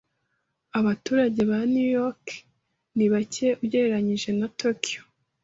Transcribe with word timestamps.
Abaturage 0.79 1.41
ba 1.49 1.59
New 1.73 1.89
York 1.99 2.23
ni 2.95 3.05
bake 3.11 3.47
ugereranije 3.63 4.29
na 4.39 4.47
Tokiyo. 4.59 5.01